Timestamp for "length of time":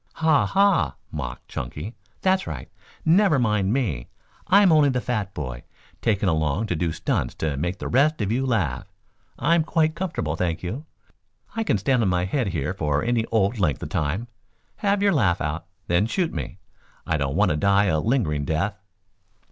13.59-14.27